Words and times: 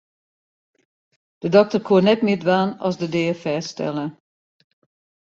De 1.41 1.49
dokter 1.55 1.81
koe 1.87 2.01
net 2.05 2.21
mear 2.25 2.41
dwaan 2.43 2.69
as 2.87 2.95
de 3.01 3.07
dea 3.13 3.35
fêststelle. 3.43 4.05